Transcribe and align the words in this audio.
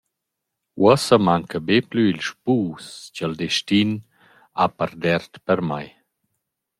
Uossa 0.81 1.17
manca 1.27 1.57
be 1.67 1.77
plü 1.89 2.03
il 2.11 2.19
spus 2.29 2.85
cha’l 3.15 3.33
destin 3.41 3.89
ha 4.57 4.65
pardert 4.77 5.31
per 5.45 5.59
mai.» 5.69 5.87